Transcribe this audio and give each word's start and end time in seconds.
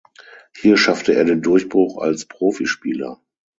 Hier 0.57 0.77
schaffte 0.77 1.13
er 1.13 1.25
den 1.25 1.43
Durchbruch 1.43 2.01
als 2.01 2.25
Profispieler. 2.25 3.21